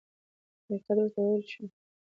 حقیقت 0.65 0.87
ورته 0.97 1.19
وویل 1.21 1.43
شي. 1.51 1.63